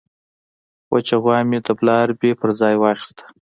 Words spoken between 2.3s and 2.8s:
په ځای